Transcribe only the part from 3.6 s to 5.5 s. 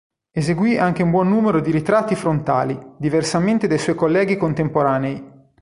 dai suoi colleghi contemporanei.